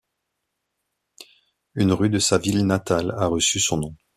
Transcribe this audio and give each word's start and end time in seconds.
Une 1.75 1.91
rue 1.93 2.09
de 2.09 2.17
sa 2.17 2.39
ville 2.39 2.65
natale 2.65 3.13
a 3.19 3.27
reçu 3.27 3.59
son 3.59 3.77
nom. 3.77 3.95